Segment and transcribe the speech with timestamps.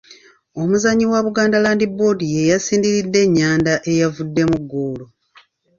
[0.59, 5.05] Omuzannyi wa Buganda Land Board y'eyasindiridde ennyanda eyavuddemu ggoolo.